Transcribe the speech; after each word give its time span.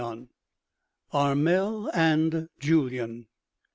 ARMEL 1.13 1.87
AND 1.93 2.49
JULYAN. 2.59 3.27